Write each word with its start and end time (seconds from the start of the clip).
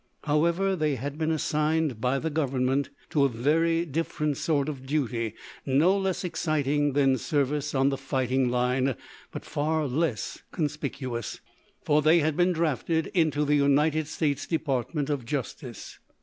However, 0.23 0.75
they 0.75 0.95
had 0.95 1.19
been 1.19 1.29
assigned 1.29 2.01
by 2.01 2.17
the 2.17 2.31
Government 2.31 2.89
to 3.11 3.23
a 3.23 3.29
very 3.29 3.85
different 3.85 4.35
sort 4.37 4.67
of 4.67 4.83
duty 4.87 5.35
no 5.63 5.95
less 5.95 6.23
exciting 6.23 6.93
than 6.93 7.19
service 7.19 7.75
on 7.75 7.89
the 7.89 7.99
fighting 7.99 8.49
line, 8.49 8.95
but 9.31 9.45
far 9.45 9.85
less 9.85 10.41
conspicuous, 10.51 11.39
for 11.83 12.01
they 12.01 12.17
had 12.17 12.35
been 12.35 12.51
drafted 12.51 13.11
into 13.13 13.45
the 13.45 13.57
United 13.57 14.07
States 14.07 14.47
Department 14.47 15.11
of 15.11 15.23
Justice. 15.23 15.99